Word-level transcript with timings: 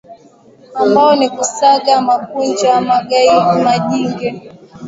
ambao 0.75 1.15
ni 1.15 1.29
Kusaga 1.29 2.01
Makunja 2.01 2.81
Magai 2.81 3.61
Majinge 3.63 4.51